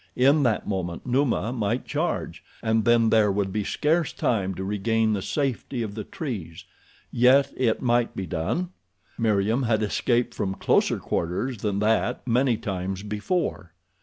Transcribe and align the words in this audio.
In 0.15 0.41
that 0.41 0.67
moment 0.67 1.05
Numa 1.05 1.53
might 1.53 1.85
charge, 1.85 2.43
and 2.63 2.85
then 2.85 3.11
there 3.11 3.31
would 3.31 3.53
be 3.53 3.63
scarce 3.63 4.11
time 4.11 4.55
to 4.55 4.63
regain 4.63 5.13
the 5.13 5.21
safety 5.21 5.83
of 5.83 5.93
the 5.93 6.03
trees, 6.03 6.65
yet 7.11 7.53
it 7.55 7.83
might 7.83 8.15
be 8.15 8.25
done. 8.25 8.69
Meriem 9.19 9.61
had 9.67 9.83
escaped 9.83 10.33
from 10.33 10.55
closer 10.55 10.97
quarters 10.97 11.59
than 11.59 11.77
that 11.81 12.27
many 12.27 12.57
times 12.57 13.03
before. 13.03 13.73